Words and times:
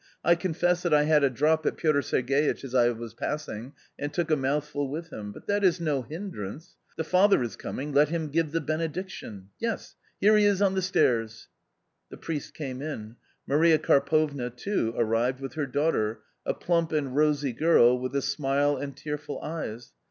I 0.23 0.33
confess 0.33 0.81
that 0.81 0.95
I 0.95 1.03
had 1.03 1.23
a 1.23 1.29
drop 1.29 1.63
at 1.67 1.77
Piotr 1.77 1.99
Sergeitch's 2.01 2.63
as 2.63 2.73
I 2.73 2.89
was 2.89 3.13
passing 3.13 3.73
and 3.99 4.11
took 4.11 4.31
a 4.31 4.35
mouthful 4.35 4.89
with 4.89 5.13
him. 5.13 5.31
But 5.31 5.45
that 5.45 5.63
is 5.63 5.79
no 5.79 6.01
hindrance. 6.01 6.75
The 6.97 7.03
father 7.03 7.43
is 7.43 7.55
comipg; 7.55 7.93
let 7.93 8.09
him 8.09 8.29
give 8.29 8.51
the 8.51 8.61
benediction. 8.61 9.49
Yes, 9.59 9.93
here 10.19 10.35
he 10.37 10.45
is 10.45 10.59
on 10.59 10.73
the 10.73 10.81
stairs!" 10.81 11.49
The 12.09 12.17
priest 12.17 12.55
came 12.55 12.81
in. 12.81 13.15
Maria 13.45 13.77
Karpovna, 13.77 14.49
too, 14.49 14.91
arrived 14.97 15.39
with 15.39 15.53
her 15.53 15.67
daughter, 15.67 16.21
a 16.47 16.55
plump 16.55 16.91
and 16.91 17.15
rosy 17.15 17.53
girl, 17.53 17.95
with 17.99 18.15
a 18.15 18.23
smile 18.23 18.75
and 18.77 18.97
tearful 18.97 19.39
eyes. 19.43 19.91